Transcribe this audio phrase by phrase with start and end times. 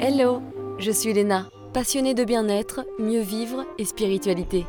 [0.00, 0.40] Hello,
[0.78, 4.64] je suis Léna, passionnée de bien-être, mieux vivre et spiritualité.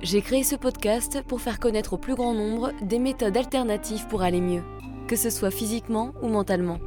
[0.00, 4.22] J'ai créé ce podcast pour faire connaître au plus grand nombre des méthodes alternatives pour
[4.22, 4.62] aller mieux,
[5.06, 6.78] que ce soit physiquement ou mentalement.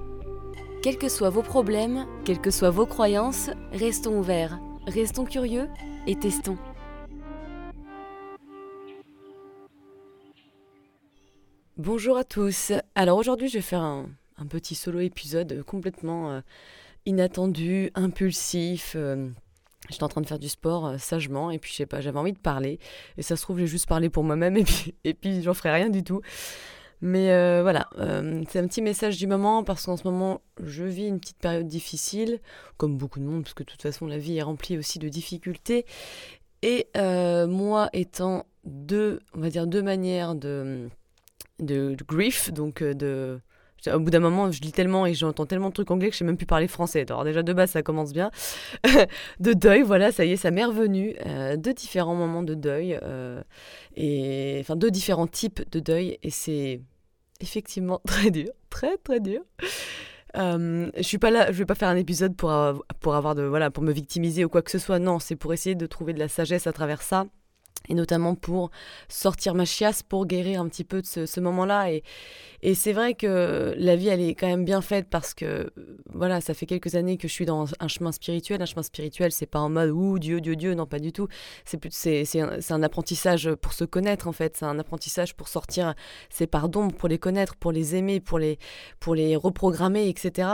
[0.82, 5.70] Quels que soient vos problèmes, quelles que soient vos croyances, restons ouverts, restons curieux
[6.08, 6.58] et testons.
[11.78, 12.72] Bonjour à tous.
[12.96, 14.08] Alors aujourd'hui, je vais faire un,
[14.50, 16.42] petit solo épisode complètement euh,
[17.06, 18.94] inattendu, impulsif.
[18.96, 19.30] Euh,
[19.90, 22.20] j'étais en train de faire du sport euh, sagement et puis je sais pas, j'avais
[22.20, 22.80] envie de parler
[23.18, 25.72] et ça se trouve j'ai juste parlé pour moi-même et puis et puis j'en ferai
[25.72, 26.22] rien du tout.
[27.04, 27.90] Mais euh, voilà,
[28.48, 31.68] c'est un petit message du moment parce qu'en ce moment je vis une petite période
[31.68, 32.40] difficile,
[32.78, 35.10] comme beaucoup de monde, parce que de toute façon la vie est remplie aussi de
[35.10, 35.88] difficultés.
[36.62, 40.90] Et moi étant deux, on va dire deux manières de,
[41.58, 43.42] de, de grief, donc de
[43.88, 46.20] au bout d'un moment, je lis tellement et j'entends tellement de trucs anglais que je
[46.20, 47.06] sais même plus parler français.
[47.10, 48.32] Alors déjà de base, ça commence bien.
[49.40, 51.16] de deuil, voilà, ça y est, ça m'est revenu.
[51.26, 53.00] Euh, deux différents moments de deuil.
[53.02, 53.42] Euh,
[53.96, 56.18] et enfin, deux différents types de deuil.
[56.24, 56.82] Et c'est
[57.40, 58.50] effectivement très dur.
[58.70, 59.42] Très, très dur.
[60.38, 62.54] Euh, je suis pas là, je vais pas faire un épisode pour,
[63.02, 65.00] pour avoir de voilà pour me victimiser ou quoi que ce soit.
[65.00, 67.26] Non, c'est pour essayer de trouver de la sagesse à travers ça
[67.90, 68.72] et notamment pour
[69.10, 71.92] sortir ma chiasse, pour guérir un petit peu de ce, moment-là.
[71.92, 72.04] Et,
[72.62, 75.72] et c'est vrai que la vie, elle est quand même bien faite parce que,
[76.14, 78.62] voilà, ça fait quelques années que je suis dans un chemin spirituel.
[78.62, 81.28] Un chemin spirituel, c'est pas en mode, ouh, Dieu, Dieu, Dieu, non, pas du tout.
[81.66, 84.58] C'est, un, un apprentissage pour se connaître, en fait.
[84.58, 85.96] C'est un apprentissage pour sortir
[86.30, 88.60] ses d'ombre, pour les connaître, pour les aimer, pour les,
[89.00, 90.50] pour les reprogrammer, etc.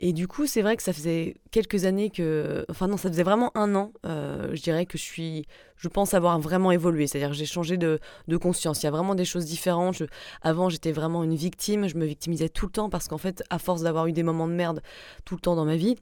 [0.00, 3.22] Et du coup, c'est vrai que ça faisait quelques années que, enfin non, ça faisait
[3.22, 5.46] vraiment un an, euh, je dirais que je suis
[5.80, 7.06] je pense avoir vraiment évolué.
[7.06, 7.98] C'est-à-dire que j'ai changé de,
[8.40, 8.82] conscience.
[8.82, 10.02] Il y a vraiment des choses différentes.
[10.42, 13.82] avant, j'étais vraiment une Je me victimisais tout le temps parce qu'en fait, à force
[13.82, 14.82] d'avoir eu des moments de merde
[15.24, 15.96] tout le temps dans ma vie,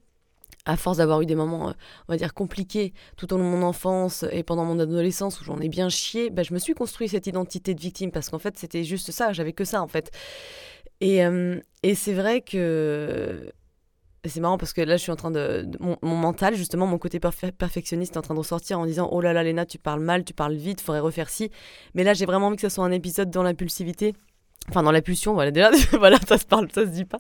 [0.65, 1.73] à force d'avoir eu des moments, euh,
[2.09, 5.45] on va dire, compliqués tout au long de mon enfance et pendant mon adolescence où
[5.45, 8.39] j'en ai bien chié, bah, je me suis construit cette identité de victime parce qu'en
[8.39, 10.11] fait, c'était juste ça, j'avais que ça en fait.
[11.01, 11.59] Et, euh,
[11.95, 13.51] c'est vrai que
[14.25, 15.69] c'est marrant parce que là, je suis en train de.
[15.81, 19.33] mon, mental, justement, mon côté perfectionniste est en train de ressortir en disant Oh là
[19.33, 21.51] là, Léna, tu parles mal, tu parles vite, faudrait refaire ci.
[21.95, 24.15] Mais là, j'ai vraiment envie que ce soit un épisode dans l'impulsivité.
[24.69, 27.19] Enfin, dans la pulsion, voilà, déjà, voilà, ça se parle, ça se dit pas.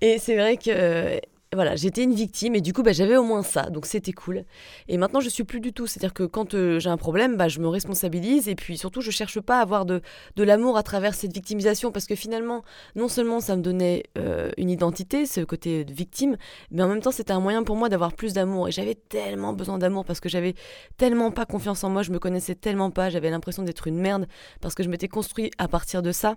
[0.00, 1.20] Et c'est vrai que
[1.54, 4.44] voilà, j'étais une victime et du coup, bah, j'avais au moins ça, donc c'était cool.
[4.88, 5.86] Et maintenant, je suis plus du tout.
[5.86, 9.10] C'est-à-dire que quand euh, j'ai un problème, bah, je me responsabilise et puis surtout, je
[9.10, 10.02] cherche pas à avoir de,
[10.36, 12.64] de l'amour à travers cette victimisation parce que finalement,
[12.96, 16.36] non seulement ça me donnait euh, une identité, ce côté victime,
[16.70, 18.68] mais en même temps, c'était un moyen pour moi d'avoir plus d'amour.
[18.68, 20.54] Et j'avais tellement besoin d'amour parce que j'avais
[20.96, 24.26] tellement pas confiance en moi, je me connaissais tellement pas, j'avais l'impression d'être une merde
[24.60, 26.36] parce que je m'étais construit à partir de ça.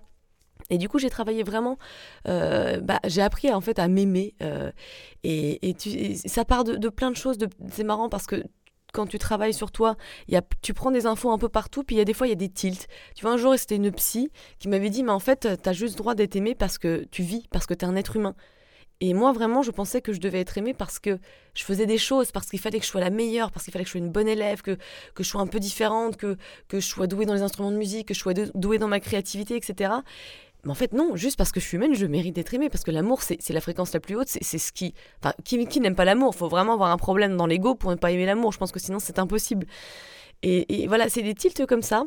[0.69, 1.78] Et du coup, j'ai travaillé vraiment,
[2.28, 4.35] euh, bah, j'ai appris en fait à m'aimer.
[4.41, 4.72] Euh,
[5.23, 5.75] et,
[6.16, 7.38] ça part de, plein de choses.
[7.72, 8.44] C'est marrant parce que
[8.94, 9.95] quand tu travailles sur toi,
[10.61, 12.33] tu prends des infos un peu partout, puis il y a des fois, il y
[12.33, 12.88] a des tilts.
[13.16, 15.73] Tu vois, un jour, c'était une psy qui m'avait dit, mais en fait, tu as
[15.73, 18.35] juste droit d'être aimé parce que tu vis, parce que tu es un être humain.
[18.99, 21.19] Et moi, vraiment, je pensais que je devais être aimée parce que
[21.53, 23.84] je faisais des choses, parce qu'il fallait que je sois la meilleure, parce qu'il fallait
[23.84, 24.75] que je sois une bonne élève, que,
[25.13, 26.35] que je sois un peu différente, que,
[26.67, 28.99] que je sois douée dans les instruments de musique, que je sois douée dans ma
[28.99, 29.91] créativité, etc.
[30.63, 32.84] Mais en fait, non, juste parce que je suis humaine, je mérite d'être aimée, parce
[32.84, 34.94] que l'amour, c'est la fréquence la plus haute, c'est ce qui...
[35.22, 36.31] Enfin, qui, qui n'aime pas l'amour?
[36.35, 38.72] Il faut vraiment avoir un problème dans l'ego pour ne pas aimer l'amour, je pense
[38.72, 39.67] que sinon c'est impossible.
[40.44, 42.06] Et, voilà, c'est des tilts comme ça.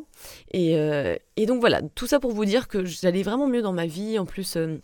[0.51, 3.73] Et, euh, et, donc voilà, tout ça pour vous dire que j'allais vraiment mieux dans
[3.73, 4.55] ma vie, en plus...
[4.57, 4.79] Euh,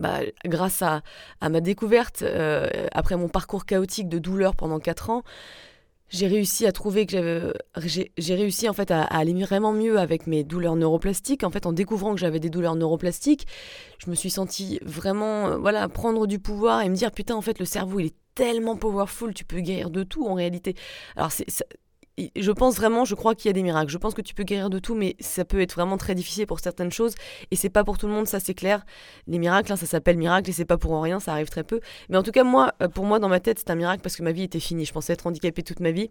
[0.00, 1.02] bah, grâce à,
[1.40, 5.24] à, ma découverte, euh, après mon parcours chaotique de douleur pendant 4 ans,
[6.10, 10.26] j'ai réussi à trouver que j'avais j'ai réussi en fait à, aller vraiment mieux avec
[10.26, 11.44] mes douleurs neuroplastiques.
[11.44, 13.46] En fait en découvrant que j'avais des douleurs neuroplastiques
[13.98, 17.42] je me suis sentie vraiment euh, voilà prendre du pouvoir et me dire putain en
[17.42, 20.74] fait le cerveau il est tellement powerful tu peux guérir de tout en réalité.
[21.16, 21.46] Alors c'est
[22.36, 23.90] je pense vraiment, je crois qu'il y a des miracles.
[23.90, 26.46] Je pense que tu peux guérir de tout, mais ça peut être vraiment très difficile
[26.46, 27.14] pour certaines choses.
[27.50, 28.84] Et c'est pas pour tout le monde, ça c'est clair.
[29.26, 31.80] Les miracles, hein, ça s'appelle miracle et c'est pas pour rien, ça arrive très peu.
[32.08, 34.16] Mais en tout cas, moi, euh, pour moi, dans ma tête, c'est un miracle parce
[34.16, 34.84] que ma vie était finie.
[34.84, 36.10] Je pensais être handicapée toute ma vie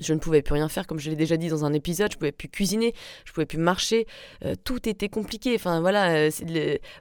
[0.00, 2.16] je ne pouvais plus rien faire, comme je l'ai déjà dit dans un épisode, je
[2.16, 2.94] pouvais plus cuisiner,
[3.24, 4.06] je pouvais plus marcher,
[4.44, 5.54] euh, tout était compliqué.
[5.54, 6.30] Enfin voilà, euh,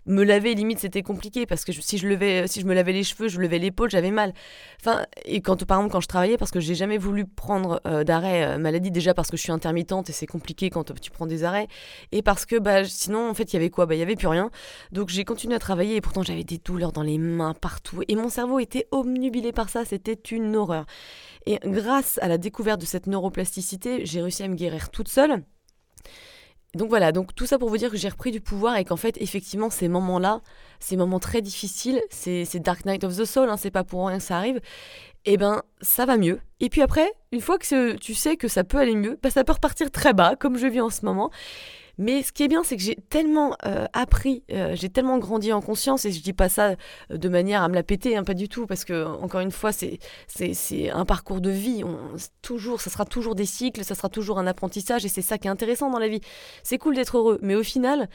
[0.06, 3.04] me laver limite c'était compliqué parce que si je levais, si je me lavais les
[3.04, 4.34] cheveux, je levais l'épaule, j'avais mal.
[4.80, 8.04] Enfin et quand par exemple quand je travaillais, parce que j'ai jamais voulu prendre euh,
[8.04, 11.44] d'arrêt maladie déjà parce que je suis intermittente et c'est compliqué quand tu prends des
[11.44, 11.68] arrêts
[12.12, 13.86] et parce que bah sinon en fait il y avait quoi?
[13.86, 14.52] Bah il y avait plus rien.
[14.92, 18.16] Donc j'ai continué à travailler et pourtant j'avais des douleurs dans les mains partout et
[18.16, 20.86] mon cerveau était omnubilé par ça, c'était une horreur.
[21.46, 25.44] Et grâce à la découverte de cette neuroplasticité, j'ai réussi à me guérir toute seule.
[26.76, 28.98] donc voilà, donc tout ça pour vous dire que j'ai repris du pouvoir et qu'en
[28.98, 30.42] fait, effectivement, ces moments-là,
[30.80, 34.18] ces moments très difficiles, c'est Dark Night of the Soul, hein, c'est pas pour rien
[34.18, 34.58] que ça arrive,
[35.26, 36.40] et eh ben ça va mieux.
[36.60, 39.44] Et puis après, une fois que tu sais que ça peut aller mieux, bah, ça
[39.44, 41.30] peut repartir très bas, comme je vis en ce moment.
[42.00, 45.52] Mais ce qui est bien, c'est que j'ai tellement euh, appris, euh, j'ai tellement grandi
[45.52, 46.76] en conscience, et je dis pas ça
[47.12, 49.52] euh, de manière à me la péter, hein, pas du tout, parce que encore une
[49.52, 50.00] fois, c'est
[50.92, 51.84] un parcours de vie.
[52.42, 55.48] Toujours, ça sera toujours des cycles, ça sera toujours un apprentissage, et c'est ça qui
[55.48, 56.22] est intéressant dans la vie.
[56.64, 58.08] C'est cool d'être heureux, mais au final,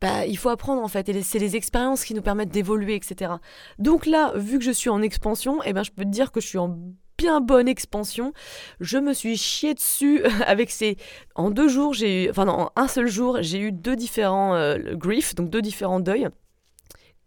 [0.00, 3.32] bah, il faut apprendre en fait, et c'est les expériences qui nous permettent d'évoluer, etc.
[3.78, 6.40] Donc là, vu que je suis en expansion, eh ben, je peux te dire que
[6.40, 6.78] je suis en
[7.18, 8.32] bien bonne expansion.
[8.80, 10.96] Je me suis chié dessus avec ces.
[11.34, 15.34] En deux jours, j'ai Enfin, en un seul jour, j'ai eu deux différents euh, griefs,
[15.34, 16.28] donc deux différents deuils.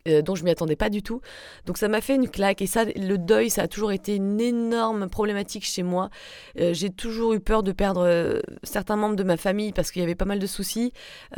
[0.08, 1.20] Euh, dont je m'y attendais pas du tout.
[1.66, 4.40] Donc ça m'a fait une claque et ça, le deuil, ça a toujours été une
[4.40, 6.10] énorme problématique chez moi.
[6.58, 10.06] Euh, j'ai toujours eu peur de perdre certains membres de ma famille parce qu'il y
[10.06, 10.94] avait pas mal de soucis.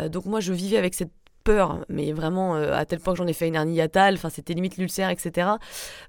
[0.10, 1.12] donc moi, je vivais avec cette
[1.44, 4.30] peur, mais vraiment euh, à tel point que j'en ai fait une hernie hiatale, enfin
[4.30, 5.50] c'était limite l'ulcère, etc.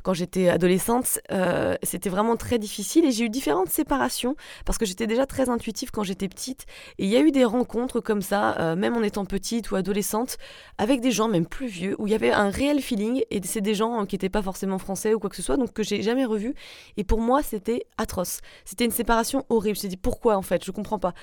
[0.02, 4.86] Quand j'étais adolescente, euh, c'était vraiment très difficile et j'ai eu différentes séparations parce que
[4.86, 6.66] j'étais déjà très intuitive quand j'étais petite
[6.98, 9.76] et il y a eu des rencontres comme ça, euh, même en étant petite ou
[9.76, 10.38] adolescente,
[10.78, 13.60] avec des gens même plus vieux où il y avait un réel feeling et c'est
[13.60, 16.02] des gens qui n'étaient pas forcément français ou quoi que ce soit, donc que j'ai
[16.02, 16.54] jamais revu
[16.96, 18.40] et pour moi c'était atroce.
[18.64, 19.76] C'était une séparation horrible.
[19.76, 21.14] Je me dit pourquoi en fait, je comprends pas.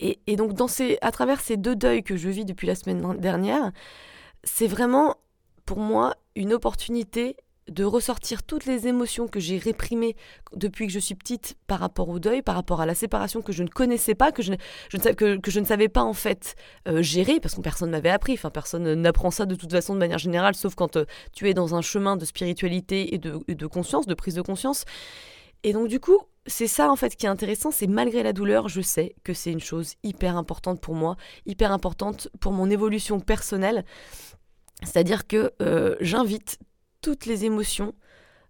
[0.00, 0.52] Et, donc,
[1.00, 3.72] à travers ces deux deuils que je vis depuis la semaine dernière,
[4.44, 5.16] c'est vraiment
[5.66, 7.36] pour moi une opportunité
[7.68, 10.16] de ressortir toutes les émotions que j'ai réprimées
[10.54, 13.52] depuis que je suis petite par rapport au deuil, par rapport à la séparation que
[13.52, 16.54] je ne connaissais pas, que je ne, savais pas en fait
[16.86, 19.94] euh, gérer, parce que personne ne m'avait appris, enfin personne n'apprend ça de toute façon
[19.94, 23.54] de manière générale, sauf quand euh, tu es dans un chemin de spiritualité et et
[23.54, 24.84] de conscience, de prise de conscience.
[25.64, 26.18] Et donc du coup,
[26.48, 29.52] c'est ça en fait qui est intéressant, c'est malgré la douleur, je sais que c'est
[29.52, 31.16] une chose hyper importante pour moi,
[31.46, 33.84] hyper importante pour mon évolution personnelle.
[34.82, 36.58] C'est-à-dire que euh, j'invite
[37.02, 37.94] toutes les émotions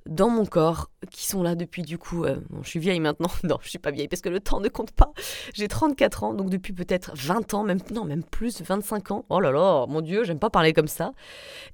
[0.06, 3.58] dans mon corps qui sont là depuis du coup, euh, je suis vieille maintenant, non
[3.60, 5.12] je suis pas vieille parce que le temps ne compte pas,
[5.52, 9.50] j'ai 34 ans donc depuis peut-être 20 ans, même même plus 25 ans, oh là
[9.50, 11.12] là mon dieu j'aime pas parler comme ça.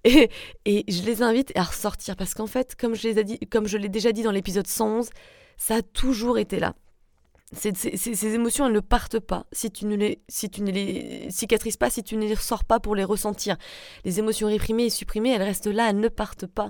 [0.05, 0.31] Et,
[0.65, 4.32] et je les invite à ressortir parce qu'en fait comme je l'ai déjà dit dans
[4.32, 5.11] l'épisode 111
[5.56, 6.74] ça a toujours été là.
[7.52, 11.76] Ces, émotions, elles ne partent pas si tu ne les, si tu ne les cicatrises
[11.76, 13.56] pas, si tu ne les ressors pas pour les ressentir.
[14.04, 16.68] Les émotions réprimées et supprimées, elles restent là, elles ne partent pas.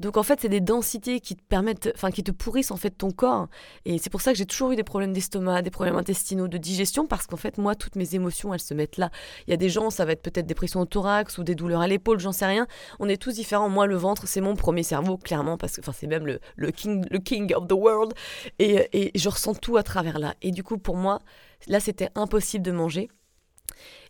[0.00, 2.90] Donc en fait, c'est des densités qui te permettent, enfin qui te pourrissent en fait
[2.90, 3.48] ton corps.
[3.84, 6.58] Et c'est pour ça que j'ai toujours eu des problèmes d'estomac, des problèmes intestinaux, de
[6.58, 9.10] digestion, parce qu'en fait, moi, toutes mes émotions, elles se mettent là.
[9.46, 11.54] Il y a des gens, ça va être peut-être des pressions au thorax ou des
[11.54, 12.66] douleurs à l'épaule, j'en sais rien.
[12.98, 13.68] On est tous différents.
[13.68, 16.70] Moi, le ventre, c'est mon premier cerveau, clairement, parce que enfin, c'est même le, le,
[16.70, 18.14] king, le king of the world.
[18.58, 20.34] Et, et je ressens tout à travers là.
[20.42, 21.20] Et du coup, pour moi,
[21.66, 23.08] là, c'était impossible de manger.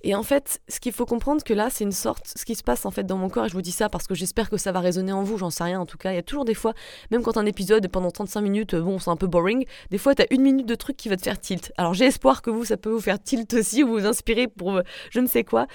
[0.06, 2.62] Et en fait, ce qu'il faut comprendre que là, c'est une sorte, ce qui se
[2.62, 4.58] passe en fait dans mon corps, et je vous dis ça parce que j'espère que
[4.58, 6.12] ça va résonner en vous, j'en sais rien en tout cas.
[6.12, 6.74] Il y a toujours des fois,
[7.10, 10.20] même quand un épisode pendant 35 minutes, bon, c'est un peu boring, des fois, tu
[10.20, 11.72] as une minute de truc qui va te faire tilt.
[11.78, 14.74] Alors j'ai espoir que vous, ça peut vous faire tilt aussi, ou vous inspirer pour
[14.74, 15.66] euh, je ne sais quoi.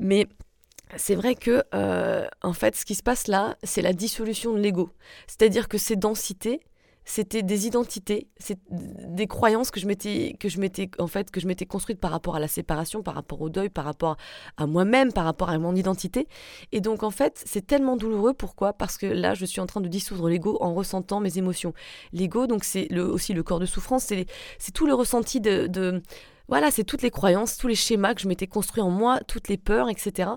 [0.00, 0.26] Mais
[0.96, 4.60] c'est vrai que, euh, en fait, ce qui se passe là, c'est la dissolution de
[4.60, 4.88] l'ego.
[5.26, 6.60] C'est-à-dire que ces densités,
[7.08, 10.58] c'était des identités, c'est des croyances que je m'étais que je
[10.98, 13.70] en fait que je m'étais construite par rapport à la séparation, par rapport au deuil,
[13.70, 14.18] par rapport
[14.58, 16.28] à moi-même, par rapport à mon identité.
[16.70, 18.74] Et donc en fait, c'est tellement douloureux pourquoi?
[18.74, 21.72] Parce que là, je suis en train de dissoudre l'ego en ressentant mes émotions.
[22.12, 24.26] L'ego donc c'est le, aussi le corps de souffrance, c'est
[24.58, 26.02] c'est tout le ressenti de, de
[26.46, 29.48] voilà, c'est toutes les croyances, tous les schémas que je m'étais construits en moi, toutes
[29.48, 30.28] les peurs, etc.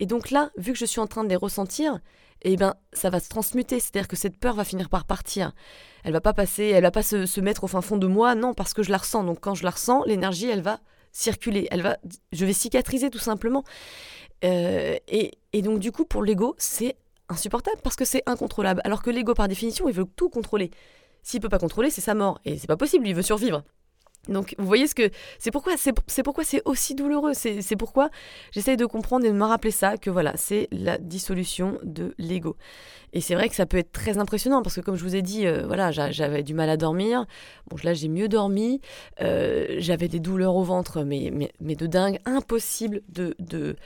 [0.00, 2.00] Et donc là, vu que je suis en train de les ressentir,
[2.42, 3.80] eh ben, ça va se transmuter.
[3.80, 5.52] C'est-à-dire que cette peur va finir par partir.
[6.04, 8.54] Elle va pas passer, elle va pas se, mettre au fin fond de moi, non,
[8.54, 9.24] parce que je la ressens.
[9.24, 10.80] Donc quand je la ressens, l'énergie, elle va
[11.12, 11.66] circuler.
[11.70, 11.98] Elle va,
[12.32, 13.64] je vais cicatriser tout simplement.
[14.44, 16.96] Euh, et, et donc du coup, pour l'ego, c'est
[17.28, 18.80] insupportable parce que c'est incontrôlable.
[18.84, 20.70] Alors que l'ego, par définition, il veut tout contrôler.
[21.22, 22.40] S'il peut pas contrôler, c'est sa mort.
[22.44, 23.64] Et c'est pas possible, il veut survivre.
[24.28, 27.32] Donc vous voyez ce que c'est pourquoi c'est pourquoi c'est aussi douloureux.
[27.34, 28.10] C'est pourquoi
[28.52, 32.56] j'essaye de comprendre et de me rappeler ça que voilà c'est la dissolution de l'ego.
[33.12, 35.22] Et c'est vrai que ça peut être très impressionnant parce que comme je vous ai
[35.22, 37.26] dit euh, voilà j'avais du mal à dormir.
[37.68, 38.80] Bon là j'ai mieux dormi.
[39.20, 41.30] Euh, j'avais des douleurs au ventre mais,
[41.60, 42.18] de dingue.
[42.24, 43.76] Impossible de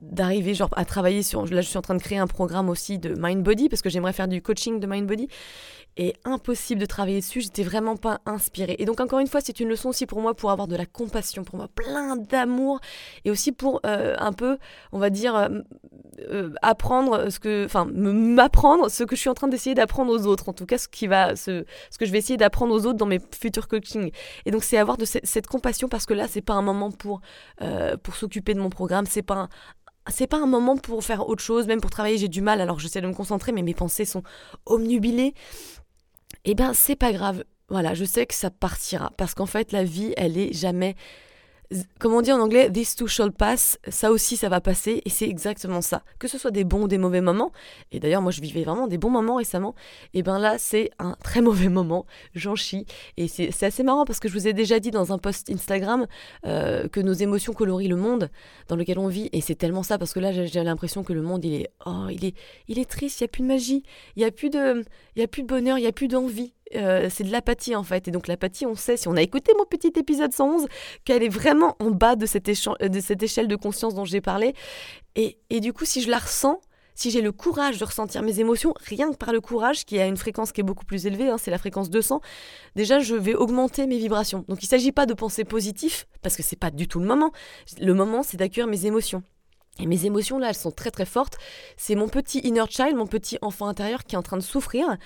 [0.00, 2.98] d'arriver genre à travailler sur là je suis en train de créer un programme aussi
[2.98, 5.28] de mind body parce que j'aimerais faire du coaching de mind body
[5.98, 8.76] et impossible de travailler dessus, j'étais vraiment pas inspirée.
[8.78, 10.86] Et donc encore une fois, c'est une leçon aussi pour moi pour avoir de la
[10.86, 12.80] compassion, pour moi plein d'amour
[13.24, 14.58] et aussi pour euh, un peu,
[14.92, 15.48] on va dire, euh,
[16.30, 20.26] euh, apprendre ce que, enfin, m'apprendre ce que je suis en train d'essayer d'apprendre aux
[20.26, 20.48] autres.
[20.48, 22.98] En tout cas, ce qui va, ce, ce que je vais essayer d'apprendre aux autres
[22.98, 24.12] dans mes futurs coachings.
[24.46, 27.20] Et donc, c'est avoir de cette, compassion parce que là, c'est pas un moment pour
[28.02, 29.06] pour s'occuper de mon programme.
[29.06, 29.48] C'est pas un,
[30.08, 32.78] c'est pas un moment pour faire autre chose, même pour travailler, j'ai du mal, alors
[32.78, 34.22] j'essaie de me concentrer, mais mes pensées sont
[34.66, 35.34] omnubilées.
[36.44, 37.44] Eh ben, c'est pas grave.
[37.68, 39.12] Voilà, je sais que ça partira.
[39.16, 40.96] Parce qu'en fait, la vie, elle est jamais
[41.98, 45.10] comme on dit en anglais, this too shall pass, ça aussi ça va passer et
[45.10, 46.02] c'est exactement ça.
[46.18, 47.52] Que ce soit des bons ou des mauvais moments,
[47.92, 49.74] et d'ailleurs moi je vivais vraiment des bons moments récemment,
[50.14, 52.86] et ben là c'est un très mauvais moment, j'en chie.
[53.16, 56.06] Et c'est assez marrant parce que je vous ai déjà dit dans un post Instagram
[56.46, 58.30] euh, que nos émotions colorient le monde
[58.68, 61.22] dans lequel on vit, et c'est tellement ça parce que là j'ai l'impression que le
[61.22, 62.34] monde il est, oh, il est,
[62.68, 63.82] il est triste, il n'y a plus de magie,
[64.16, 66.54] il n'y a, plus il y a plus de bonheur, il n'y a plus d'envie.
[66.74, 68.08] Euh, c'est de l'apathie en fait.
[68.08, 70.66] Et donc l'apathie, on sait, si on a écouté mon petit épisode 111,
[71.04, 74.20] qu'elle est vraiment en bas de cette, euh, de cette échelle de conscience dont j'ai
[74.20, 74.54] parlé.
[75.16, 76.60] Et, et, du coup, si je la ressens,
[76.94, 80.06] si j'ai le courage de ressentir mes émotions, rien que par le courage, qui a
[80.06, 82.20] une fréquence qui est beaucoup plus élevée, hein, c'est la fréquence 200,
[82.74, 84.44] déjà je vais augmenter mes vibrations.
[84.48, 87.06] Donc il ne s'agit pas de penser positif, parce que c'est pas du tout le
[87.06, 87.32] moment.
[87.80, 89.22] Le moment, c'est d'accueillir mes émotions.
[89.80, 91.36] Et mes émotions là, elles sont très très fortes.
[91.76, 94.96] C'est mon petit inner child, mon petit enfant intérieur qui est en train de souffrir.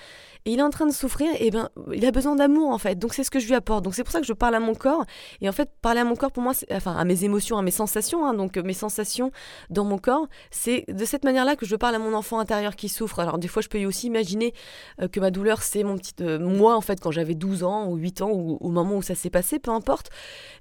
[0.45, 2.99] Et il est en train de souffrir, et ben il a besoin d'amour en fait.
[2.99, 3.83] Donc c'est ce que je lui apporte.
[3.83, 5.05] Donc c'est pour ça que je parle à mon corps.
[5.41, 7.71] Et en fait, parler à mon corps pour moi, enfin à mes émotions, à mes
[7.71, 9.31] sensations, hein, donc mes sensations
[9.69, 12.89] dans mon corps, c'est de cette manière-là que je parle à mon enfant intérieur qui
[12.89, 13.19] souffre.
[13.19, 14.53] Alors des fois, je peux aussi imaginer
[15.01, 17.87] euh, que ma douleur, c'est mon petit euh, moi en fait quand j'avais 12 ans
[17.87, 20.09] ou 8 ans ou au moment où ça s'est passé, peu importe.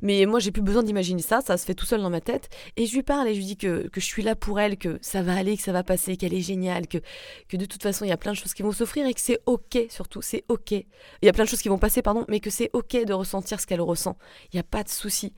[0.01, 1.41] Mais moi, j'ai plus besoin d'imaginer ça.
[1.41, 2.49] Ça se fait tout seul dans ma tête.
[2.77, 4.77] Et je lui parle et je lui dis que, que je suis là pour elle,
[4.77, 6.99] que ça va aller, que ça va passer, qu'elle est géniale, que,
[7.49, 9.21] que de toute façon, il y a plein de choses qui vont s'offrir et que
[9.21, 10.73] c'est OK, surtout, c'est OK.
[10.73, 10.87] Il
[11.23, 13.61] y a plein de choses qui vont passer, pardon, mais que c'est OK de ressentir
[13.61, 14.17] ce qu'elle ressent.
[14.53, 15.35] Il n'y a pas de souci.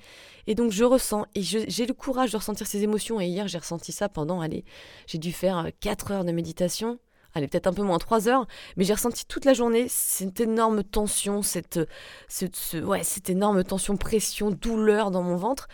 [0.47, 3.21] Et donc, je ressens et j'ai le courage de ressentir ces émotions.
[3.21, 4.65] Et hier, j'ai ressenti ça pendant, allez,
[5.07, 6.99] j'ai dû faire 4 euh, heures de méditation
[7.35, 10.85] allez, peut-être un peu moins 3 heures, mais j'ai ressenti toute la journée cette énorme
[10.85, 11.81] tension, cette,
[12.29, 15.69] cette, ouais, cette énorme tension, pression, douleur dans mon ventre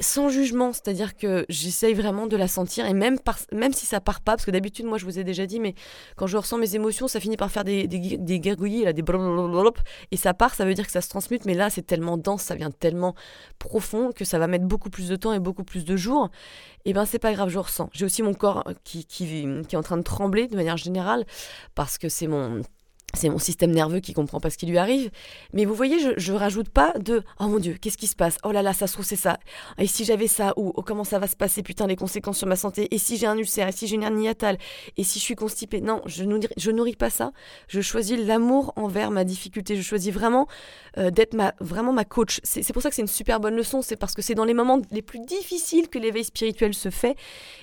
[0.00, 3.16] sans jugement, c'est-à-dire que j'essaye vraiment de la sentir et même,
[3.52, 5.74] même si ça part pas, parce que d'habitude, moi je vous ai déjà dit, mais
[6.16, 9.02] quand je ressens mes émotions, ça finit par faire des, des, des gargouillis, là, des
[10.10, 12.42] et ça part, ça veut dire que ça se transmute, mais là c'est tellement dense,
[12.42, 13.14] ça vient tellement
[13.58, 16.30] profond que ça va mettre beaucoup plus de temps et beaucoup plus de jours.
[16.84, 17.88] Et ben c'est pas grave, je ressens.
[17.92, 19.26] J'ai aussi mon corps qui, qui,
[19.66, 21.24] qui est en train de trembler de manière générale,
[21.74, 22.62] parce que c'est mon
[23.16, 25.10] c'est mon système nerveux qui comprend pas ce qui lui arrive.
[25.52, 28.38] Mais vous voyez, je, ne rajoute pas de oh mon dieu, qu'est-ce qui se passe?
[28.44, 29.38] Oh là là, ça se trouve c'est ça.
[29.78, 31.62] Et si j'avais ça ou oh, comment ça va se passer?
[31.62, 32.94] Putain, les conséquences sur ma santé.
[32.94, 33.68] Et si j'ai un ulcère?
[33.68, 34.58] Et si j'ai une hernie hiatale
[34.96, 35.80] Et si je suis constipée?
[35.80, 37.32] Non, je nourris, je nourris pas ça.
[37.68, 39.76] Je choisis l'amour envers ma difficulté.
[39.76, 40.46] Je choisis vraiment
[40.98, 42.40] euh, d'être ma vraiment ma coach.
[42.44, 43.82] C'est pour ça que c'est une super bonne leçon.
[43.82, 47.16] C'est parce que c'est dans les moments les plus difficiles que l'éveil spirituel se fait.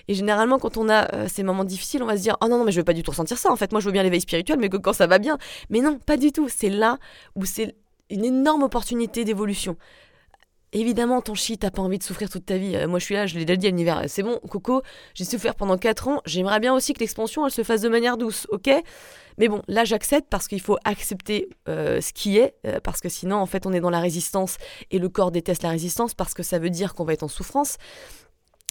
[0.07, 2.57] Et généralement, quand on a euh, ces moments difficiles, on va se dire oh non
[2.57, 3.51] non mais je veux pas du tout ressentir ça.
[3.51, 5.37] En fait, moi je veux bien l'éveil spirituel, mais que quand ça va bien
[5.69, 6.49] mais non, pas du tout.
[6.49, 6.97] C'est là
[7.35, 7.75] où c'est
[8.09, 9.77] une énorme opportunité d'évolution.
[10.75, 12.75] Évidemment, ton shit, t'as pas envie de souffrir toute ta vie.
[12.75, 14.03] Euh, moi, je suis là, je l'ai déjà dit à l'univers.
[14.07, 14.81] C'est bon, Coco,
[15.13, 16.21] j'ai souffert pendant 4 ans.
[16.25, 18.71] J'aimerais bien aussi que l'expansion, elle se fasse de manière douce, ok?
[19.37, 23.09] Mais bon, là, j'accepte parce qu'il faut accepter euh, ce qui est, euh, parce que
[23.09, 24.57] sinon, en fait, on est dans la résistance
[24.89, 27.27] et le corps déteste la résistance parce que ça veut dire qu'on va être en
[27.27, 27.77] souffrance.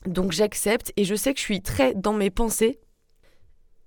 [0.04, 2.80] Donc, j'accepte et je sais que je suis très dans mes pensées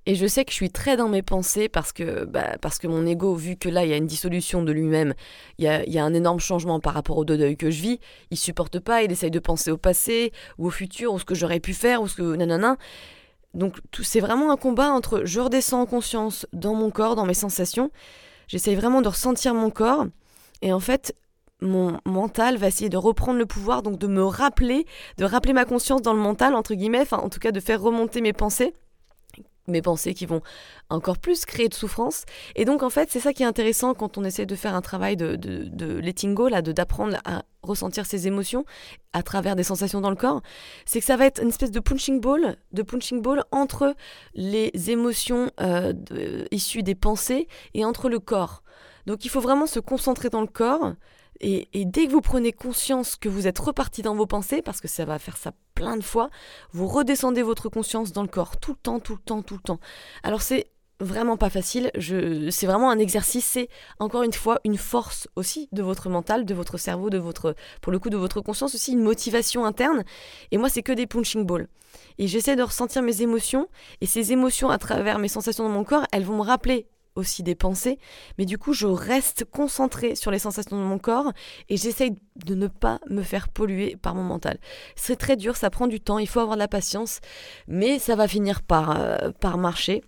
[0.08, 2.88] et je sais que je suis très dans mes pensées parce que, bah, parce que
[2.88, 5.16] mon ego, vu que là, il y a une dissolution de lui-même,
[5.58, 8.80] il y a, un énorme changement par rapport au deuil que je vis, il supporte
[8.80, 11.74] pas, il essaye de penser au passé, ou au futur, ou ce que j'aurais pu
[11.74, 12.36] faire, ou ce que...
[12.36, 12.78] Nanana.
[13.56, 17.34] Donc c'est vraiment un combat entre je redescends en conscience dans mon corps, dans mes
[17.34, 17.90] sensations,
[18.48, 20.06] j'essaye vraiment de ressentir mon corps,
[20.62, 21.16] et en fait,
[21.62, 24.86] mon mental va essayer de reprendre le pouvoir, donc de me rappeler,
[25.18, 28.22] de rappeler ma conscience dans le mental, entre guillemets, en tout cas de faire remonter
[28.22, 28.74] mes pensées
[29.68, 30.42] mes pensées qui vont
[30.90, 32.24] encore plus créer de souffrance.
[32.56, 34.82] Et donc, en fait, c'est ça qui est intéressant quand on essaie de faire un
[34.82, 38.66] travail de, letting go, là, d'apprendre à ressentir ses émotions
[39.14, 40.42] à travers des sensations dans le corps.
[40.86, 43.96] C'est que ça va être une espèce de punching ball, de punching ball entre
[44.34, 45.94] les émotions euh,
[46.52, 48.62] issues des pensées et entre le corps.
[49.08, 50.94] Donc, il faut vraiment se concentrer dans le corps
[51.42, 54.88] et, dès que vous prenez conscience que vous êtes reparti dans vos pensées, parce que
[54.88, 56.30] ça va faire ça plein de fois,
[56.72, 59.62] vous redescendez votre conscience dans le corps, tout le temps, tout le temps, tout le
[59.62, 59.80] temps.
[60.24, 63.68] Alors c'est vraiment pas facile, c'est vraiment un exercice, c'est
[64.00, 67.92] encore une fois une force aussi de votre mental, de votre cerveau, de votre, pour
[67.92, 70.06] le coup de votre conscience aussi, une motivation interne.
[70.52, 71.68] Et moi c'est que des punching balls.
[72.18, 73.68] Et j'essaie de ressentir mes émotions,
[74.00, 77.44] et ces émotions à travers mes sensations dans mon corps, elles vont me rappeler aussi
[77.44, 77.98] des pensées,
[78.38, 81.32] mais du coup je reste concentrée sur les sensations de mon corps
[81.70, 84.60] et j'essaye de ne pas me faire polluer par mon mental.
[84.96, 87.20] C'est très dur, ça prend du temps, il faut avoir de la patience,
[87.68, 90.04] mais ça va finir par, euh, par marcher.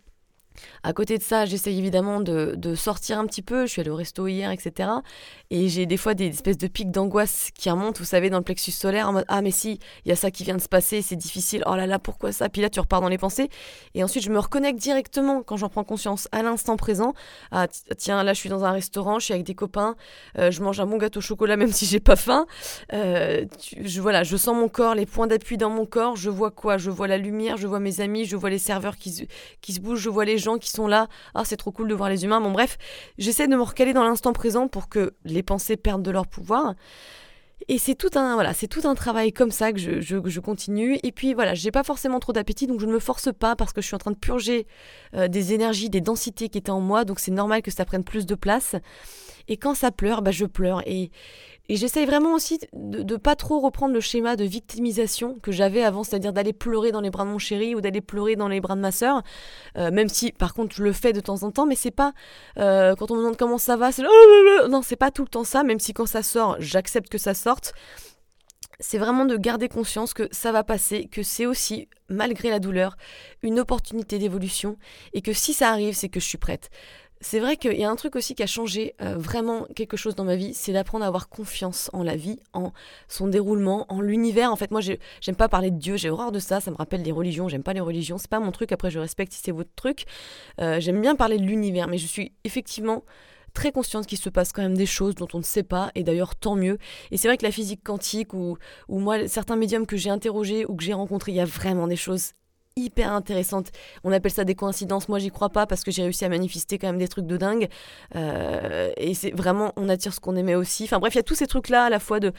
[0.84, 3.66] À côté de ça, j'essaye évidemment de, de, sortir un petit peu.
[3.66, 4.90] Je suis allée au resto hier, etc.
[5.50, 8.44] Et j'ai des fois des espèces de pics d'angoisse qui remontent, vous savez, dans le
[8.44, 10.68] plexus solaire, en mode Ah, mais si, il y a ça qui vient de se
[10.68, 11.64] passer, c'est difficile.
[11.66, 12.50] Oh là là, pourquoi ça?
[12.50, 13.50] Puis là, tu repars dans les pensées.
[13.94, 17.14] Et ensuite, je me reconnecte directement quand j'en prends conscience à l'instant présent.
[17.52, 19.96] Ah, tiens, là, je suis dans un restaurant, je suis avec des copains,
[20.38, 22.46] euh, je mange un bon gâteau au chocolat, même si j'ai pas faim.
[22.94, 23.46] Euh,
[23.82, 26.16] je, voilà, je sens mon corps, les points d'appui dans mon corps.
[26.16, 26.78] Je vois quoi?
[26.78, 29.28] Je vois la lumière, je vois mes amis, je vois les serveurs qui,
[29.62, 31.08] qui se bougent, je vois les gens qui sont là.
[31.36, 32.39] Ah, c'est trop cool de voir les humains.
[32.39, 32.77] Bon, bref,
[33.18, 36.74] j'essaie de me recaler dans l'instant présent pour que les pensées perdent de leur pouvoir.
[37.70, 41.00] Et c'est tout un voilà, c'est tout un travail comme ça que je, je, continue.
[41.04, 43.74] Et puis voilà, j'ai pas forcément trop d'appétit, donc je ne me force pas parce
[43.74, 44.68] que je suis en train de purger
[45.16, 48.04] euh, des énergies, des densités qui étaient en moi, donc c'est normal que ça prenne
[48.04, 48.75] plus de place.
[49.48, 50.82] Et quand ça pleure, bah je pleure.
[50.86, 51.12] Et,
[51.69, 56.03] et j'essaye vraiment aussi de pas trop reprendre le schéma de victimisation que j'avais avant,
[56.03, 58.75] c'est-à-dire d'aller pleurer dans les bras de mon chéri ou d'aller pleurer dans les bras
[58.75, 59.21] de ma sœur.
[59.77, 62.13] Euh, même si, par contre, je le fais de temps en temps, mais c'est pas
[62.57, 64.03] euh, quand on me demande comment ça va, c'est
[64.69, 65.63] non, c'est pas tout le temps ça.
[65.63, 67.74] Même si quand ça sort, j'accepte que ça sorte.
[68.79, 72.95] C'est vraiment de garder conscience que ça va passer, que c'est aussi, malgré la douleur,
[73.41, 74.77] une opportunité d'évolution,
[75.13, 76.69] et que si ça arrive, c'est que je suis prête.
[77.19, 80.15] C'est vrai qu'il y a un truc aussi qui a changé euh, vraiment quelque chose
[80.15, 82.74] dans ma vie, c'est d'apprendre à avoir confiance en la vie, en
[83.07, 84.51] son déroulement, en l'univers.
[84.51, 87.01] En fait, moi, j'aime pas parler de Dieu, j'ai horreur de ça, ça me rappelle
[87.01, 88.71] les religions, j'aime pas les religions, c'est pas mon truc.
[88.71, 90.05] Après, je respecte si c'est votre truc.
[90.62, 93.03] Euh, j'aime bien parler de l'univers, mais je suis effectivement
[93.53, 96.03] très consciente qu'il se passe quand même des choses dont on ne sait pas, et
[96.03, 96.77] d'ailleurs tant mieux.
[97.09, 98.57] Et c'est vrai que la physique quantique, ou,
[98.88, 101.88] ou moi, certains médiums que j'ai interrogés ou que j'ai rencontrés, il y a vraiment
[101.88, 102.33] des choses
[102.77, 103.72] hyper intéressante.
[104.03, 105.10] On appelle ça des coïncidences.
[105.10, 107.38] Moi, j'y crois pas parce que j'ai réussi à manifester quand même des trucs de
[107.38, 107.67] dingue.
[108.15, 110.86] Euh, et c'est vraiment, on attire ce qu'on aimait aussi.
[110.86, 112.31] Enfin bref, il y a tous ces trucs-là, à la fois de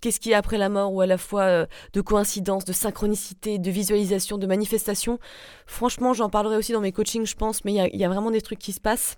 [0.00, 3.58] qu'est-ce qui est après la mort, ou à la fois euh, de coïncidence, de synchronicité,
[3.58, 5.18] de visualisation, de manifestation.
[5.66, 8.42] Franchement, j'en parlerai aussi dans mes coachings, je pense, mais il y a vraiment des
[8.42, 9.16] trucs qui se passent.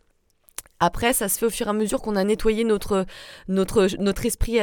[0.80, 3.04] Après, ça se fait au fur et à mesure qu'on a nettoyé notre,
[3.48, 4.58] notre, notre esprit,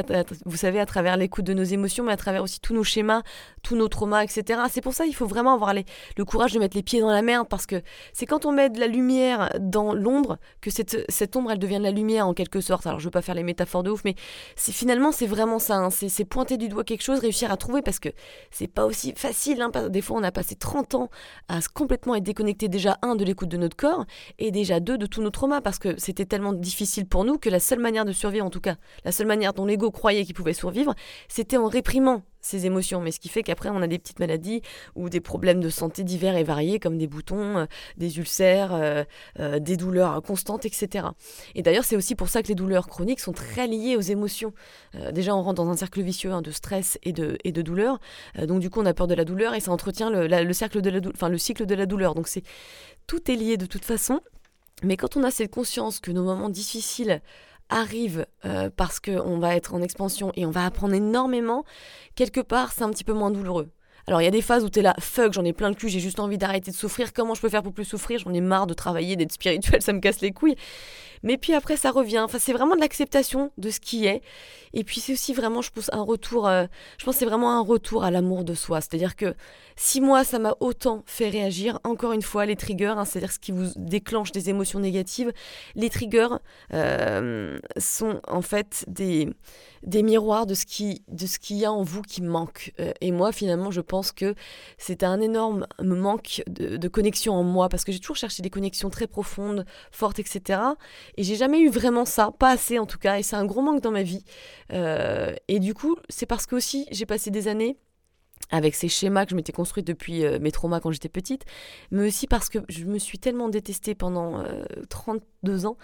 [0.45, 3.21] vous savez, à travers l'écoute de nos émotions, mais à travers aussi tous nos schémas,
[3.61, 4.61] tous nos traumas, etc.
[4.69, 7.21] C'est pour ça qu'il faut vraiment avoir le courage de mettre les pieds dans la
[7.21, 7.81] merde, parce que
[8.13, 11.77] c'est quand on met de la lumière dans l'ombre que cette, cette ombre, elle devient
[11.77, 12.87] de la lumière en quelque sorte.
[12.87, 14.15] Alors, je veux pas faire les métaphores de ouf, mais
[14.55, 15.77] finalement, c'est vraiment ça.
[15.77, 15.89] Hein.
[15.89, 18.09] C'est pointer du doigt quelque chose, réussir à trouver, parce que
[18.51, 19.61] c'est pas aussi facile.
[19.61, 19.71] Hein.
[19.89, 21.09] Des fois, on a passé 30 ans
[21.47, 24.05] à complètement être déconnecté déjà, un, de l'écoute de notre corps,
[24.39, 27.49] et déjà, deux, de tous nos traumas, parce que c'était tellement difficile pour nous que
[27.49, 30.35] la seule manière de survivre, en tout cas, la seule manière dont l'ego croyait qu'il
[30.35, 30.95] pouvait survivre,
[31.27, 33.01] c'était en réprimant ses émotions.
[33.01, 34.61] Mais ce qui fait qu'après, on a des petites maladies
[34.95, 37.65] ou des problèmes de santé divers et variés, comme des boutons, euh,
[37.97, 39.03] des ulcères, euh,
[39.41, 41.07] euh, des douleurs constantes, etc.
[41.55, 44.53] Et d'ailleurs, c'est aussi pour ça que les douleurs chroniques sont très liées aux émotions.
[45.11, 47.99] déjà, on rentre dans un cercle vicieux hein, de stress et de, et de douleur.
[48.47, 50.81] donc, du coup, on a peur de la douleur et ça entretient le, le cercle
[50.81, 52.15] de la le cycle de la douleur.
[52.15, 52.43] Donc, c'est
[53.07, 54.21] tout est lié de toute façon.
[54.83, 57.21] Mais quand on a cette conscience que nos moments difficiles
[57.69, 61.65] arrivent euh, parce qu'on va être en expansion et on va apprendre énormément,
[62.15, 63.69] quelque part c'est un petit peu moins douloureux.
[64.07, 65.75] Alors il y a des phases où tu es là, fuck, j'en ai plein le
[65.75, 68.33] cul, j'ai juste envie d'arrêter de souffrir, comment je peux faire pour plus souffrir, j'en
[68.33, 70.55] ai marre de travailler, d'être spirituel, ça me casse les couilles.
[71.23, 72.19] Mais puis après, ça revient.
[72.19, 74.21] Enfin, c'est vraiment de l'acceptation de ce qui est.
[74.73, 76.47] Et puis c'est aussi vraiment, je pense, un retour.
[76.47, 76.65] Euh,
[76.97, 78.81] je pense c'est vraiment un retour à l'amour de soi.
[78.81, 79.33] C'est-à-dire que
[79.75, 83.39] si moi, ça m'a autant fait réagir, encore une fois, les triggers, hein, c'est-à-dire ce
[83.39, 85.31] qui vous déclenche des émotions négatives,
[85.75, 86.27] les triggers
[86.73, 89.29] euh, sont en fait des,
[89.83, 92.73] des miroirs de ce qui de ce qu'il y a en vous qui manque.
[92.79, 94.35] Euh, et moi, finalement, je pense que
[94.77, 98.49] c'est un énorme manque de, de connexion en moi parce que j'ai toujours cherché des
[98.49, 100.59] connexions très profondes, fortes, etc.
[101.15, 103.61] Et j'ai jamais eu vraiment ça, pas assez en tout cas, et c'est un gros
[103.61, 104.23] manque dans ma vie.
[104.73, 107.77] Euh, et du coup, c'est parce que aussi j'ai passé des années
[108.51, 111.45] avec ces schémas que je m'étais construite depuis euh, mes traumas quand j'étais petite,
[111.91, 114.43] mais aussi parce que je me suis tellement détestée pendant
[114.89, 115.77] 32 euh, ans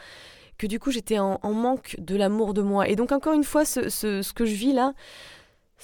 [0.58, 2.88] que du coup j'étais en, manque de l'amour de moi.
[2.88, 4.94] Et donc encore une fois, ce, ce que je vis là,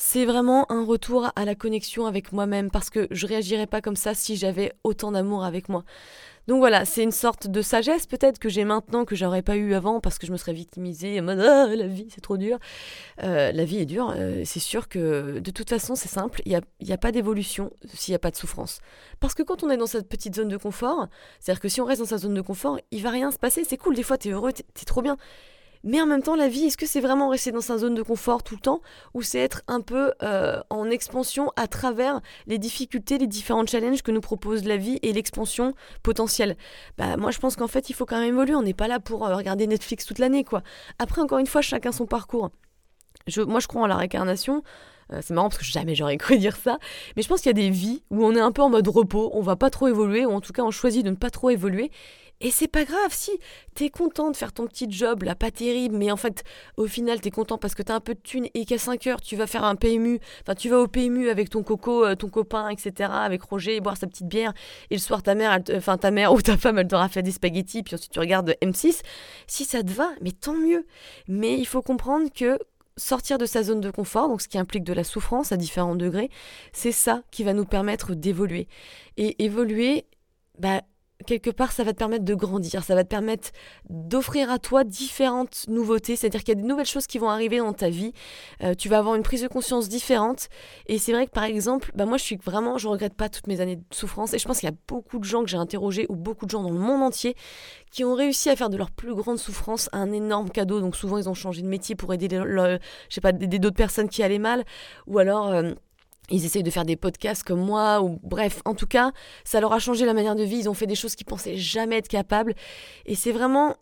[0.02, 3.98] c'est vraiment un retour à la connexion avec moi-même parce que je réagirais pas comme
[3.98, 5.84] ça si j'avais autant d'amour avec moi.
[6.50, 9.76] Donc voilà, c'est une sorte de sagesse peut-être que j'ai maintenant que j'aurais pas eu
[9.76, 11.22] avant parce que je me serais victimisée ah,
[11.76, 12.58] la vie c'est trop dur.
[13.22, 16.60] Euh, la vie est dure, euh, c'est sûr que de toute façon c'est simple, il
[16.82, 18.82] n'y a, a pas d'évolution s'il n'y a pas de souffrance.
[19.20, 21.08] Parce que quand on est dans cette petite zone de confort,
[21.40, 23.64] c'est-à-dire que si on reste dans sa zone de confort, il va rien se passer,
[23.64, 25.18] c'est cool, des fois tu es heureux, tu es trop bien.
[25.84, 28.02] Mais en même temps, la vie, est-ce que c'est vraiment rester dans sa zone de
[28.02, 28.82] confort tout le temps
[29.14, 34.02] ou c'est être un peu euh, en expansion à travers les difficultés, les différents challenges
[34.02, 36.58] que nous propose la vie et l'expansion potentielle?
[36.98, 39.00] Bah moi je pense qu'en fait il faut quand même évoluer, on n'est pas là
[39.00, 40.64] pour euh, regarder Netflix toute l'année quoi.
[41.00, 42.52] Après encore une fois, chacun son parcours.
[43.28, 44.64] Je, moi je crois en la réincarnation.
[45.12, 46.78] Euh, c'est marrant parce que jamais j'aurais cru dire ça.
[47.16, 48.88] Mais je pense qu'il y a des vies où on est un peu en mode
[48.88, 51.30] repos, on va pas trop évoluer, ou en tout cas on choisit de ne pas
[51.30, 51.92] trop évoluer.
[52.42, 53.32] Et c'est pas grave si
[53.76, 56.44] t'es content de faire ton petit job, là, pas terrible, mais en fait,
[56.78, 59.22] au final, t'es content parce que t'as un peu de thunes et qu'à 5 heures,
[59.22, 62.30] tu vas faire un PMU, enfin, tu vas au PMU avec ton coco, euh, ton
[62.30, 64.54] copain, etc., avec Roger, boire sa petite bière,
[64.90, 67.32] et le soir, ta mère, enfin, ta mère ou ta femme, elle t'aura fait des
[67.32, 69.02] spaghettis, puis ensuite tu regardes M6.
[69.48, 70.86] Si ça te va, mais tant mieux.
[71.28, 72.58] Mais il faut comprendre que
[72.96, 75.96] sortir de sa zone de confort, donc ce qui implique de la souffrance à différents
[75.96, 76.30] degrés,
[76.72, 78.68] c'est ça qui va nous permettre d'évoluer.
[79.18, 80.06] Et évoluer,
[80.58, 80.82] bah,
[81.26, 83.50] quelque part, ça va te permettre de grandir, ça va te permettre
[83.90, 87.58] d'offrir à toi différentes nouveautés, c'est-à-dire qu'il y a des nouvelles choses qui vont arriver
[87.58, 88.14] dans ta vie,
[88.64, 90.48] euh, tu vas avoir une prise de conscience différente,
[90.88, 93.48] et c'est vrai que par exemple, bah moi je suis vraiment, je regrette pas toutes
[93.48, 95.58] mes années de souffrance, et je pense qu'il y a beaucoup de gens que j'ai
[95.58, 97.36] interrogés, ou beaucoup de gens dans le monde entier,
[97.92, 101.18] qui ont réussi à faire de leur plus grande souffrance un énorme cadeau, donc souvent
[101.18, 102.80] ils ont changé de métier pour aider, je
[103.10, 104.64] sais pas, d'autres personnes qui allaient mal,
[105.06, 105.50] ou alors...
[105.50, 105.74] Euh,
[106.32, 109.12] ils essayent de faire des podcasts comme moi, ou bref, en tout cas,
[109.44, 110.58] ça leur a changé la manière de vie.
[110.58, 112.54] Ils ont fait des choses qu'ils pensaient jamais être capables.
[113.06, 113.76] Et c'est vraiment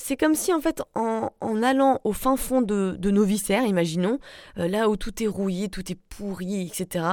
[0.00, 1.30] c'est comme si en fait en,
[1.62, 4.18] allant au fin fond de, nos viscères, imaginons,
[4.58, 7.04] euh, là où tout est rouillé, tout est pourri, etc.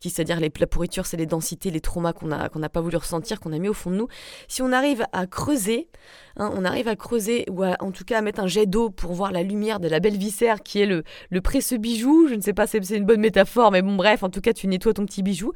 [0.00, 3.52] C'est-à-dire les, la pourriture, c'est les densités, les traumas qu'on n'a pas voulu ressentir, qu'on
[3.52, 4.08] a mis au fond de nous.
[4.48, 5.88] Si on arrive à creuser,
[6.36, 9.12] hein, on arrive à creuser ou en tout cas à mettre un jet d'eau pour
[9.12, 12.26] voir la lumière de la belle viscère qui est le, le précieux bijou.
[12.28, 14.52] Je ne sais pas si c'est une bonne métaphore, mais bon bref, en tout cas
[14.52, 15.52] tu nettoies ton petit bijou.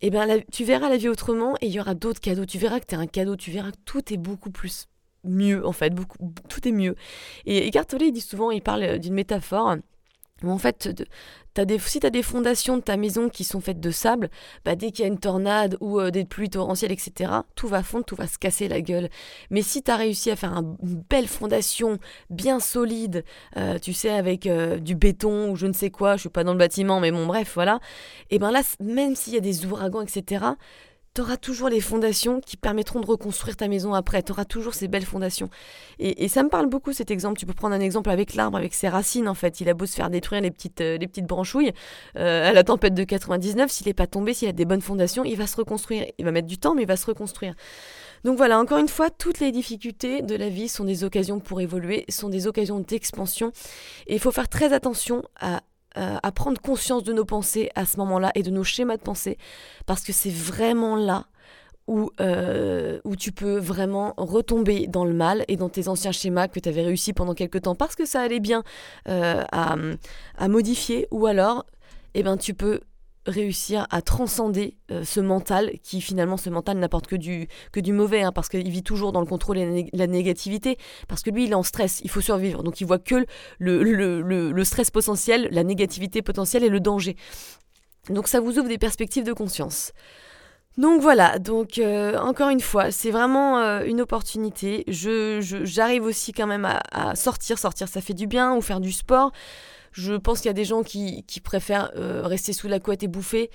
[0.00, 2.46] Et eh bien tu verras la vie autrement et il y aura d'autres cadeaux.
[2.46, 4.86] Tu verras que tu es un cadeau, tu verras que tout est beaucoup plus
[5.28, 6.94] mieux, en fait, beaucoup, tout est mieux.
[7.46, 9.76] Et Eckhart Tolle, il dit souvent, il parle d'une métaphore
[10.44, 10.88] en fait,
[11.56, 14.30] as des, si tu as des fondations de ta maison qui sont faites de sable,
[14.64, 17.82] bah dès qu'il y a une tornade ou euh, des pluies torrentielles, etc., tout va
[17.82, 19.08] fondre, tout va se casser la gueule.
[19.50, 20.76] Mais si tu as réussi à faire une
[21.10, 21.98] belle fondation
[22.30, 23.24] bien solide,
[23.56, 26.44] euh, tu sais, avec euh, du béton ou je ne sais quoi, je suis pas
[26.44, 27.80] dans le bâtiment, mais bon, bref, voilà,
[28.30, 30.44] et ben là, même s'il y a des ouragans, etc.,
[31.18, 34.22] tu auras toujours les fondations qui permettront de reconstruire ta maison après.
[34.22, 35.50] Tu auras toujours ces belles fondations.
[35.98, 37.40] Et, ça me parle beaucoup cet exemple.
[37.40, 39.60] Tu peux prendre un exemple avec l'arbre, avec ses racines en fait.
[39.60, 41.72] Il a beau se faire détruire les petites, euh, les petites branchouilles
[42.16, 45.24] euh, à la tempête de 99, s'il n'est pas tombé, s'il a des bonnes fondations,
[45.24, 46.06] il va se reconstruire.
[46.18, 47.54] Il va mettre du temps, mais il va se reconstruire.
[48.22, 51.60] Donc voilà, encore une fois, toutes les difficultés de la vie sont des occasions pour
[51.60, 53.50] évoluer, sont des occasions d'expansion.
[54.06, 55.62] Et il faut faire très attention à
[55.94, 59.36] à prendre conscience de nos pensées à ce moment-là et de nos schémas de pensée,
[59.86, 61.26] parce que c'est vraiment là
[61.88, 66.60] où, euh, tu peux vraiment retomber dans le mal et dans tes anciens schémas que
[66.60, 68.62] tu avais réussi pendant quelques temps parce que ça allait bien
[69.08, 69.74] euh, à,
[70.36, 71.64] à, modifier, ou alors
[72.14, 72.80] eh ben, tu peux
[73.28, 77.92] réussir à transcender euh, ce mental qui finalement ce mental n'apporte que du, que du
[77.92, 81.44] mauvais hein, parce qu'il vit toujours dans le contrôle et la, négativité parce que lui
[81.44, 83.26] il est en stress, il faut survivre donc il voit que
[83.58, 87.16] le, le, le, stress potentiel, la négativité potentielle et le danger.
[88.10, 89.92] Donc ça vous ouvre des perspectives de conscience.
[90.78, 94.84] Donc voilà, donc euh, encore une fois, c'est vraiment euh, une opportunité.
[94.86, 98.92] Je, j'arrive aussi quand même à, sortir, sortir ça fait du bien, ou faire du
[98.92, 99.32] sport.
[99.92, 103.08] Je pense qu'il y a des gens qui, préfèrent euh, rester sous la couette et
[103.08, 103.50] bouffer.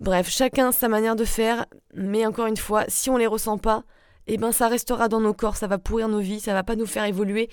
[0.00, 3.84] Bref, chacun sa manière de faire, mais encore une fois, si on les ressent pas,
[4.26, 6.76] eh ben ça restera dans nos corps, ça va pourrir nos vies, ça va pas
[6.76, 7.48] nous faire évoluer,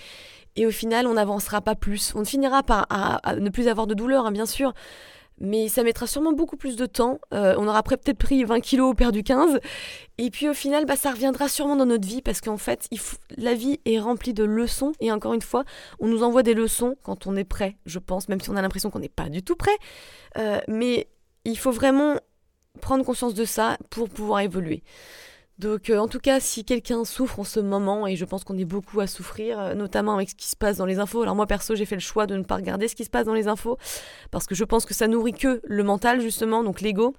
[0.55, 2.13] et au final on n'avancera pas plus.
[2.15, 2.87] On finira par
[3.37, 4.73] ne plus avoir de douleur, hein, bien sûr,
[5.39, 7.19] mais ça mettra sûrement beaucoup plus de temps.
[7.33, 9.59] Euh, on aura peut-être pris 20 kilos, perdu 15.
[10.17, 12.87] Et puis au final, bah, ça reviendra sûrement dans notre vie parce qu'en fait,
[13.37, 14.93] la vie est remplie de leçons.
[14.99, 15.63] Et encore une fois,
[15.99, 18.61] on nous envoie des leçons quand on est prêt, je pense, même si on a
[18.61, 19.77] l'impression qu'on n'est pas du tout prêt.
[20.37, 21.07] Euh, mais
[21.45, 22.15] il faut vraiment
[22.81, 24.83] prendre conscience de ça pour pouvoir évoluer.
[25.63, 28.57] Donc euh, en tout cas, si quelqu'un souffre en ce moment, et je pense qu'on
[28.57, 31.35] est beaucoup à souffrir, euh, notamment avec ce qui se passe dans les infos, alors
[31.35, 33.33] moi perso j'ai fait le choix de ne pas regarder ce qui se passe dans
[33.33, 33.77] les infos,
[34.29, 37.15] parce que je pense que ça nourrit que le mental justement, donc l'ego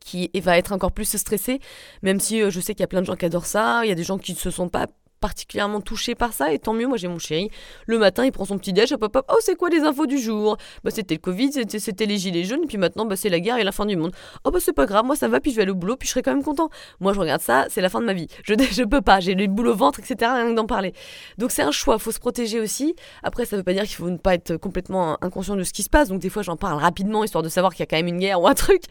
[0.00, 1.60] qui va être encore plus stressé,
[2.02, 3.88] même si euh, je sais qu'il y a plein de gens qui adorent ça, il
[3.88, 4.88] y a des gens qui ne se sont pas
[5.20, 7.50] particulièrement touché par ça, et tant mieux, moi j'ai mon chéri,
[7.86, 10.06] le matin il prend son petit déj, hop hop hop, oh c'est quoi les infos
[10.06, 10.56] du jour?
[10.82, 13.64] Bah c'était le Covid, c'était les gilets jaunes, puis maintenant bah c'est la guerre et
[13.64, 14.12] la fin du monde.
[14.44, 16.06] Oh bah c'est pas grave, moi ça va, puis je vais aller au boulot, puis
[16.06, 16.70] je serai quand même content.
[17.00, 18.28] Moi je regarde ça, c'est la fin de ma vie.
[18.44, 20.30] Je, je peux pas, j'ai le boulot au ventre, etc.
[20.34, 20.94] rien que d'en parler.
[21.38, 22.94] Donc c'est un choix, faut se protéger aussi.
[23.22, 25.82] Après ça veut pas dire qu'il faut ne pas être complètement inconscient de ce qui
[25.82, 27.96] se passe, donc des fois j'en parle rapidement, histoire de savoir qu'il y a quand
[27.96, 28.82] même une guerre ou un truc.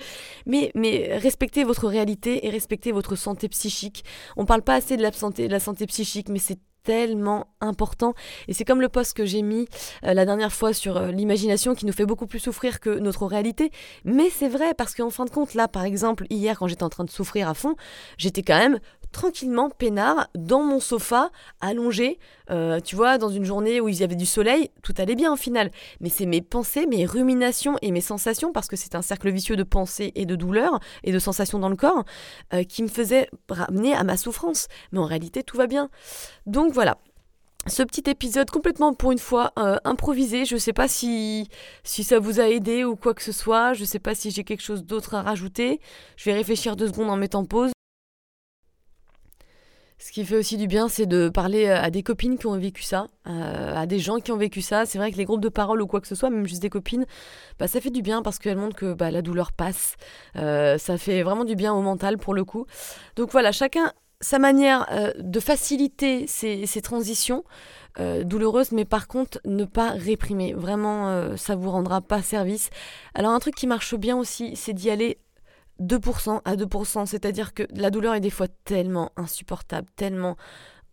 [0.45, 4.03] Mais, mais respectez votre réalité et respectez votre santé psychique.
[4.37, 8.13] On parle pas assez de la santé, de la santé psychique mais c'est tellement important.
[8.47, 9.67] Et c'est comme le post que j'ai mis
[10.03, 13.25] euh, la dernière fois sur euh, l'imagination qui nous fait beaucoup plus souffrir que notre
[13.25, 13.71] réalité.
[14.05, 16.89] Mais c'est vrai parce qu'en fin de compte, là, par exemple, hier, quand j'étais en
[16.89, 17.75] train de souffrir à fond,
[18.17, 18.79] j'étais quand même
[19.11, 22.19] tranquillement, peinard, dans mon sofa, allongé.
[22.49, 25.33] Euh, tu vois, dans une journée où il y avait du soleil, tout allait bien
[25.33, 25.71] au final.
[25.99, 29.55] Mais c'est mes pensées, mes ruminations et mes sensations, parce que c'est un cercle vicieux
[29.55, 32.05] de pensées et de douleurs et de sensations dans le corps,
[32.53, 34.67] euh, qui me faisaient ramener à ma souffrance.
[34.91, 35.89] Mais en réalité, tout va bien.
[36.45, 36.97] Donc voilà,
[37.67, 40.45] ce petit épisode complètement pour une fois euh, improvisé.
[40.45, 41.49] Je ne sais pas si,
[41.83, 43.73] si ça vous a aidé ou quoi que ce soit.
[43.73, 45.79] Je ne sais pas si j'ai quelque chose d'autre à rajouter.
[46.15, 47.71] Je vais réfléchir deux secondes en mettant pause.
[50.01, 52.57] Ce qui fait aussi du bien, c'est de parler euh, à des copines qui ont
[52.57, 54.85] vécu ça, euh, à des gens qui ont vécu ça.
[54.85, 56.69] C'est vrai que les groupes de parole ou quoi que ce soit, même juste des
[56.69, 57.05] copines,
[57.59, 59.97] bah, ça fait du bien parce qu'elles montrent que bah, la douleur passe.
[60.37, 62.65] Euh, ça fait vraiment du bien au mental pour le coup.
[63.17, 64.85] Donc voilà, chacun sa manière
[65.17, 67.45] de faciliter ces, transitions
[67.97, 70.51] douloureuses, mais par contre ne pas réprimer.
[70.51, 72.69] Vraiment, ça vous rendra pas service.
[73.13, 75.19] Alors un truc qui marche bien aussi, c'est d'y aller
[75.81, 80.35] 2% à 2%, c'est-à-dire que la douleur est des fois tellement insupportable, tellement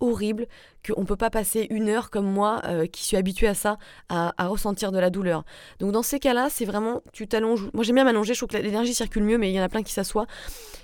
[0.00, 0.46] horrible
[0.86, 3.78] qu'on ne peut pas passer une heure comme moi euh, qui suis habituée à ça,
[4.08, 5.44] à, ressentir de la douleur.
[5.80, 7.70] Donc dans ces cas-là, c'est vraiment, tu t'allonges.
[7.72, 9.68] Moi j'aime bien m'allonger, je trouve que l'énergie circule mieux, mais il y en a
[9.68, 10.26] plein qui s'assoient.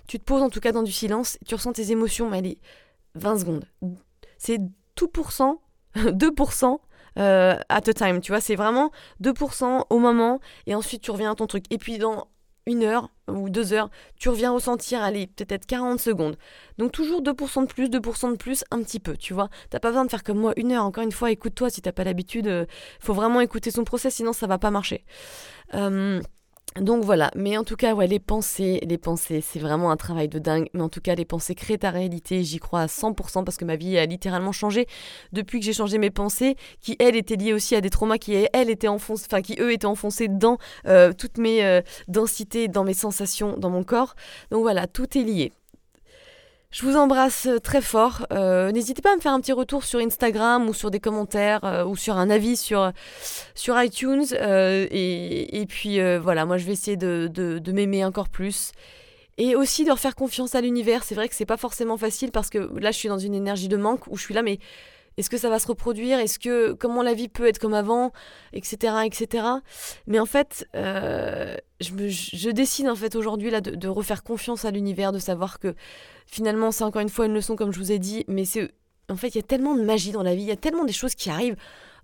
[0.07, 2.59] Tu te poses en tout cas dans du silence, tu ressens tes émotions, mais allez,
[3.15, 3.65] 20 secondes.
[4.39, 4.61] C'est
[4.95, 5.61] tout pour cent,
[5.97, 6.79] 2%
[7.19, 8.91] euh, at time, tu vois, c'est vraiment
[9.23, 11.65] 2% au moment, et ensuite tu reviens à ton truc.
[11.71, 12.29] Et puis dans
[12.67, 16.37] une heure ou deux heures, tu reviens ressentir, allez, peut-être 40 secondes.
[16.79, 19.49] Donc toujours 2% de plus, 2% de plus, un petit peu, tu vois.
[19.71, 20.85] T'as pas besoin de faire comme moi une heure.
[20.85, 22.47] Encore une fois, écoute-toi si t'as pas l'habitude.
[22.47, 22.67] Euh,
[23.01, 25.05] faut vraiment écouter son process, sinon ça va pas marcher.
[25.75, 26.21] Euh,
[26.81, 30.29] donc voilà, mais en tout cas, ouais, les pensées, les pensées, c'est vraiment un travail
[30.29, 30.69] de dingue.
[30.73, 33.65] Mais en tout cas, les pensées créent ta réalité, j'y crois à 100% parce que
[33.67, 34.87] ma vie a littéralement changé
[35.33, 38.35] depuis que j'ai changé mes pensées, qui elles étaient liées aussi à des traumas qui
[38.53, 40.57] elles étaient enfoncées, enfin qui eux étaient enfoncés dans
[40.87, 44.15] euh, toutes mes euh, densités, dans mes sensations, dans mon corps.
[44.51, 45.53] Donc voilà, tout est lié.
[46.73, 48.27] Je vous embrasse euh, très fort.
[48.33, 51.63] Euh, n'hésitez pas à me faire un petit retour sur Instagram ou sur des commentaires
[51.65, 52.93] euh, ou sur un avis sur,
[53.55, 54.25] sur iTunes.
[54.33, 58.73] Et, puis voilà, moi je vais essayer de, de m'aimer encore plus.
[59.37, 61.05] Et aussi de refaire confiance à l'univers.
[61.05, 63.69] C'est vrai que c'est pas forcément facile parce que là je suis dans une énergie
[63.69, 64.59] de manque où je suis là, mais
[65.17, 68.13] est-ce que ça va se reproduire Est-ce que comment la vie peut être comme avant,
[68.53, 69.47] etc., etc.
[70.07, 75.13] Mais en fait, euh, je, décide en fait aujourd'hui là de, refaire confiance à l'univers,
[75.13, 75.75] de savoir que
[76.27, 78.71] finalement c'est encore une fois une leçon comme je vous ai dit, mais c'est
[79.09, 80.85] en fait il y a tellement de magie dans la vie, il y a tellement
[80.85, 81.57] des choses qui arrivent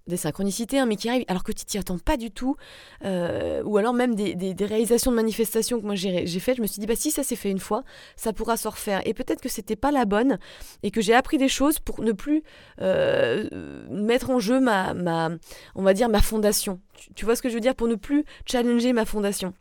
[0.08, 2.56] des synchronicités, hein, mais qui arrivent alors que tu t'y attends pas du tout,
[3.04, 6.80] euh, ou alors même des, réalisations de manifestations que moi j'ai faites, je me suis
[6.80, 7.84] dit, bah si ça s'est fait une fois,
[8.16, 9.02] ça pourra se refaire.
[9.04, 10.38] Et peut-être que c'était pas la bonne,
[10.82, 12.42] et que j'ai appris des choses pour ne plus
[12.80, 13.48] euh,
[13.90, 15.30] mettre en jeu ma, ma,
[15.74, 16.80] on va dire, ma fondation.
[17.14, 17.74] tu vois ce que je veux dire?
[17.74, 19.54] Pour ne plus challenger ma fondation.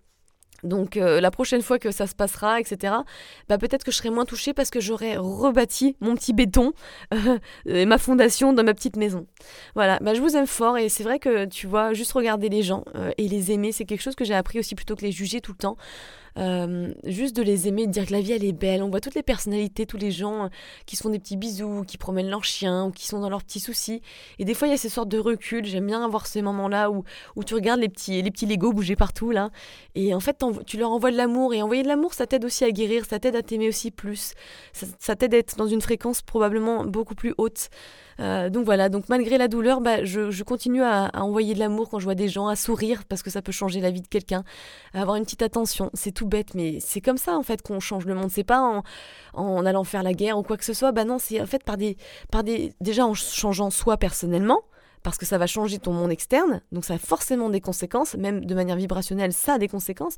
[0.64, 2.94] Donc euh, la prochaine fois que ça se passera, etc.,
[3.48, 6.74] bah, peut-être que je serai moins touchée parce que j'aurai rebâti mon petit béton
[7.14, 9.28] euh, et ma fondation dans ma petite maison.
[9.76, 12.64] Voilà, bah, je vous aime fort et c'est vrai que tu vois, juste regarder les
[12.64, 15.12] gens euh, et les aimer, c'est quelque chose que j'ai appris aussi plutôt que les
[15.12, 15.78] juger tout le temps.
[16.38, 18.84] Euh, juste de les aimer, de dire que la vie elle est belle.
[18.84, 20.48] On voit toutes les personnalités, tous les gens euh,
[20.86, 23.44] qui se font des petits bisous, qui promènent leurs chiens ou qui sont dans leurs
[23.44, 24.02] petits soucis.
[24.40, 25.66] Et des fois il y a ces sortes de recul.
[25.66, 27.04] J'aime bien avoir ces moments-là où,
[27.36, 29.50] où tu regardes les petits, les petits Legos bouger partout là.
[29.96, 31.54] Et en fait tu leur envoies de l'amour.
[31.54, 34.34] Et envoyer de l'amour ça t'aide aussi à guérir, ça t'aide à t'aimer aussi plus.
[35.00, 37.70] Ça, t'aide à être dans une fréquence probablement beaucoup plus haute.
[38.20, 41.90] Euh, donc voilà, donc malgré la douleur, bah, je, continue à, à, envoyer de l'amour
[41.90, 44.08] quand je vois des gens, à sourire parce que ça peut changer la vie de
[44.08, 44.44] quelqu'un,
[44.94, 45.90] à avoir une petite attention.
[45.94, 48.30] C'est tout bête, mais c'est comme ça en fait qu'on change le monde.
[48.32, 48.84] C'est pas en,
[49.34, 50.92] en, allant faire la guerre ou quoi que ce soit.
[50.92, 51.98] Bah non, c'est en fait par des,
[52.32, 54.62] par des, déjà en changeant soi personnellement
[55.04, 58.44] parce que ça va changer ton monde externe, donc ça a forcément des conséquences, même
[58.44, 60.16] de manière vibrationnelle, ça a des conséquences,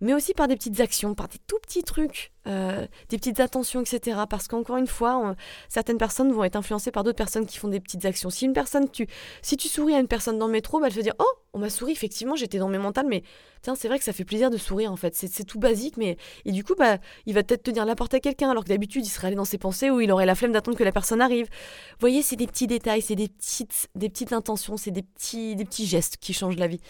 [0.00, 3.80] mais aussi par des petites actions, par des tout petits trucs, euh, des petites attentions,
[3.80, 4.20] etc.
[4.28, 5.36] Parce qu'encore une fois,
[5.68, 8.30] certaines personnes vont être influencées par d'autres personnes qui font des petites actions.
[8.30, 9.06] Si une personne, tu,
[9.42, 11.58] si tu souris à une personne dans le métro, bah, elle va dire Oh, on
[11.58, 13.22] m'a souri, effectivement, j'étais dans mes mentales, mais
[13.60, 15.14] tiens, c'est vrai que ça fait plaisir de sourire en fait.
[15.14, 16.16] C'est tout basique, mais.
[16.44, 19.06] Et du coup, bah, il va peut-être tenir la porte à quelqu'un, alors que d'habitude,
[19.06, 21.20] il serait allé dans ses pensées ou il aurait la flemme d'attendre que la personne
[21.20, 21.46] arrive.
[21.46, 25.54] Vous voyez, c'est des petits détails, c'est des petites, des petites intentions, c'est des petits,
[25.56, 26.80] des petits gestes qui changent la vie.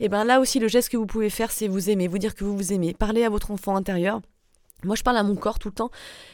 [0.00, 2.34] Et ben là aussi, le geste que vous pouvez faire, c'est vous aimer, vous dire
[2.34, 4.20] que vous vous aimez, parler à votre enfant intérieur
[4.84, 5.90] Moi, je parle à mon corps tout le temps,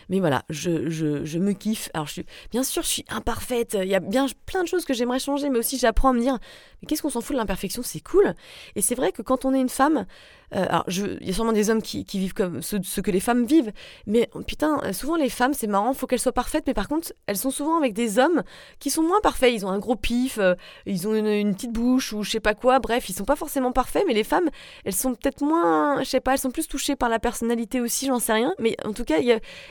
[0.09, 1.91] mais voilà, je, je, me kiffe.
[1.95, 2.09] Alors,
[2.51, 3.77] bien sûr, je suis imparfaite.
[3.81, 6.21] Il y a bien plein de choses que j'aimerais changer, mais aussi j'apprends à me
[6.21, 6.39] dire,
[6.81, 7.83] mais qu'est-ce qu'on s'en fout de l'imperfection?
[7.85, 8.35] C'est cool.
[8.75, 10.07] Et c'est vrai que quand on est une femme,
[10.55, 13.45] euh, alors, il y a sûrement des hommes qui, vivent comme ce, que les femmes
[13.45, 13.73] vivent,
[14.07, 17.37] mais putain, souvent les femmes, c'est marrant, faut qu'elles soient parfaites, mais par contre, elles
[17.37, 18.43] sont souvent avec des hommes
[18.79, 19.53] qui sont moins parfaits.
[19.53, 20.55] Ils ont un gros pif, euh,
[20.87, 22.79] ils ont une, petite bouche ou je sais pas quoi.
[22.79, 24.49] Bref, ils sont pas forcément parfaits, mais les femmes,
[24.85, 28.07] elles sont peut-être moins, je sais pas, elles sont plus touchées par la personnalité aussi,
[28.07, 28.55] j'en sais rien.
[28.59, 29.17] Mais en tout cas,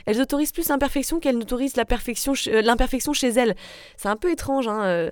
[0.05, 3.55] elles autorisent plus l'imperfection qu'elles n'autorisent euh, l'imperfection chez elles.
[3.97, 5.09] C'est un peu étrange, hein.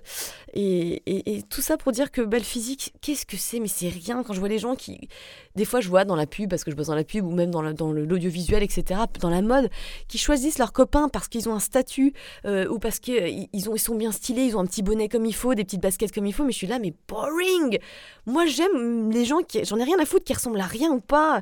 [0.53, 3.59] et, tout ça pour dire que belle physique, qu'est-ce que c'est?
[3.59, 4.23] Mais c'est rien.
[4.23, 5.09] Quand je vois les gens qui
[5.59, 7.31] des fois, je vois dans la pub, parce que je bosse dans la pub, ou
[7.31, 9.69] même dans, dans l'audiovisuel, etc., dans la mode,
[10.07, 12.13] qui choisissent leurs copains parce qu'ils ont un statut,
[12.45, 15.25] euh, ou parce qu'ils euh, ils sont bien stylés, ils ont un petit bonnet comme
[15.25, 17.77] il faut, des petites baskets comme il faut, mais je suis là, mais boring
[18.25, 19.65] Moi, j'aime les gens qui.
[19.65, 21.41] J'en ai rien à foutre qui ressemblent à rien ou pas.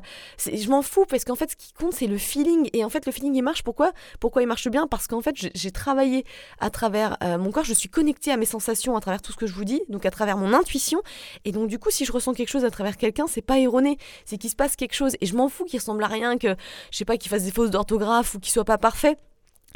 [0.52, 2.70] Je m'en fous, parce qu'en fait, ce qui compte, c'est le feeling.
[2.72, 3.62] Et en fait, le feeling, il marche.
[3.62, 3.92] Pourquoi?
[4.18, 4.88] Pourquoi il marche bien?
[4.88, 6.24] Parce qu'en fait, j'ai travaillé
[6.58, 9.36] à travers euh, mon corps, je suis connectée à mes sensations à travers tout ce
[9.36, 11.02] que je vous dis, donc à travers mon intuition.
[11.44, 13.96] Et donc, du coup, si je ressens quelque chose à travers quelqu'un, c'est pas erroné
[14.24, 15.16] c'est qu'il se passe quelque chose.
[15.20, 16.56] Et je m'en fous qu'il ressemble à rien, que
[16.90, 19.16] je sais pas, qu'il fasse des fausses d'orthographe ou qu'il soit pas parfait.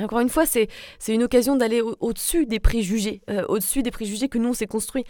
[0.00, 0.68] Encore une fois, c'est
[1.08, 5.04] une occasion d'aller au-dessus des préjugés, euh, au-dessus des préjugés que nous on s'est construits.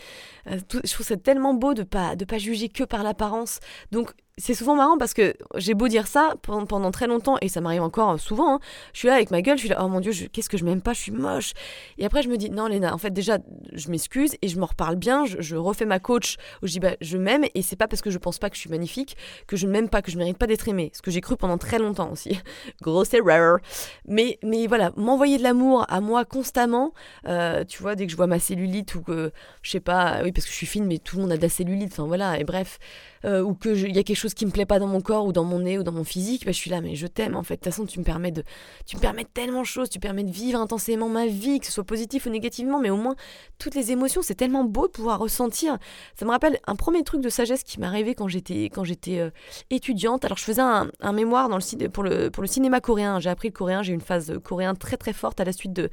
[0.49, 3.61] Euh, je trouve ça tellement beau de pas de pas juger que par l'apparence.
[3.93, 7.61] Donc c'est souvent marrant parce que j'ai beau dire ça pendant, très longtemps et ça
[7.61, 8.55] m'arrive encore souvent.
[8.55, 8.61] Hein.
[8.95, 10.65] Je suis là avec ma gueule, je suis là, oh mon dieu, qu'est-ce que je
[10.65, 11.53] m'aime pas, je suis moche.
[11.99, 13.39] Et après je me dis, non Léna, en fait déjà
[13.73, 16.97] je m'excuse et je m'en reparle bien, je, refais ma coach où je dis, bah,
[17.01, 19.17] je m'aime et c'est pas parce que je pense pas que je suis magnifique
[19.47, 20.91] que je ne m'aime pas, que je mérite pas d'être aimée.
[20.95, 22.41] Ce que j'ai cru pendant très longtemps aussi.
[22.83, 23.59] Grosse erreur.
[24.07, 26.95] Mais, mais voilà, m'envoyer de l'amour à moi constamment,
[27.29, 30.33] euh, tu vois, dès que je vois ma cellulite ou que, je sais pas, oui
[30.33, 32.39] parce que je suis fine mais tout le monde a de la cellulite, enfin voilà,
[32.39, 32.79] et bref.
[33.25, 35.33] Euh, ou qu'il y a quelque chose qui me plaît pas dans mon corps ou
[35.33, 37.43] dans mon nez ou dans mon physique, bah, je suis là, mais je t'aime en
[37.43, 37.55] fait.
[37.55, 38.43] De toute façon, tu me permets de,
[38.85, 41.73] tu me permets tellement de choses, tu permets de vivre intensément ma vie, que ce
[41.73, 43.15] soit positif ou négativement, mais au moins
[43.59, 45.79] toutes les émotions, c'est tellement beau de pouvoir ressentir.
[46.17, 49.21] Ça me rappelle un premier truc de sagesse qui m'est arrivé quand j'étais quand j'étais
[49.21, 49.31] euh,
[49.71, 50.25] étudiante.
[50.25, 53.21] Alors je faisais un, mémoire dans le pour le pour le cinéma coréen.
[53.21, 55.73] J'ai appris le coréen, j'ai eu une phase coréenne très très forte à la suite
[55.73, 55.91] de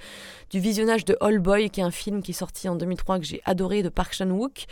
[0.49, 3.25] du visionnage de All Boy, qui est un film qui est sorti en 2003 que
[3.25, 4.65] j'ai adoré de Park Chan Wook,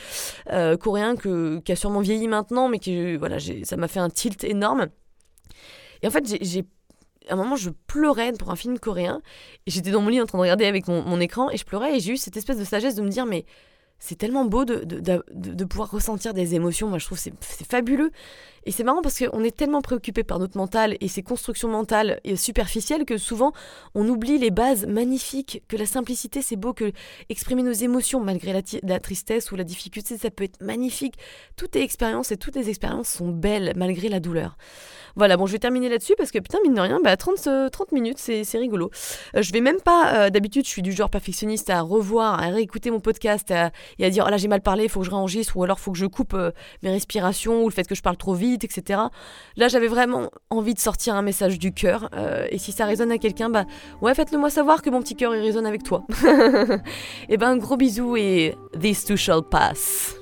[0.52, 4.10] euh, coréen que qui a sûrement vieilli maintenant mais qui, voilà, ça m'a fait un
[4.10, 4.88] tilt énorme.
[6.02, 6.66] Et en fait, j'ai
[7.30, 9.22] à un moment, je pleurais pour un film coréen.
[9.66, 11.66] Et j'étais dans mon lit en train de regarder avec mon, mon écran et je
[11.66, 11.98] pleurais.
[11.98, 13.46] Et j'ai eu cette espèce de sagesse de me dire, mais
[14.00, 16.88] c'est tellement beau de, de, de, pouvoir ressentir des émotions.
[16.88, 17.34] Moi, je trouve c'est
[17.70, 18.12] fabuleux.
[18.68, 22.20] Et c'est marrant parce qu'on est tellement préoccupé par notre mental et ses constructions mentales
[22.36, 23.54] superficielles que souvent
[23.96, 26.92] on oublie les bases magnifiques, que la simplicité c'est beau, que
[27.30, 31.16] exprimer nos émotions malgré la, tristesse ou la difficulté, ça peut être magnifique.
[31.56, 34.58] Toutes les expériences et toutes les expériences sont belles malgré la douleur.
[35.18, 37.48] Voilà, bon, je vais terminer là-dessus parce que putain, mine de rien, bah, 30, 30
[37.48, 38.92] euh, minutes, c'est rigolo.
[39.36, 42.50] Euh, je vais même pas, euh, d'habitude, je suis du genre perfectionniste à revoir, à
[42.50, 43.52] réécouter mon podcast
[43.98, 45.78] et à dire, oh là, j'ai mal parlé, il faut que je réenregistre ou alors
[45.80, 46.38] il faut que je coupe
[46.84, 49.02] mes respirations ou le fait que je parle trop vite, etc.
[49.56, 52.10] Là, j'avais vraiment envie de sortir un message du cœur.
[52.50, 53.66] et si ça résonne à quelqu'un, bah
[54.02, 56.06] ouais, faites-le moi savoir que mon petit cœur, résonne avec toi.
[56.24, 56.80] et
[57.30, 60.16] eh ben, gros bisous et this too shall pass.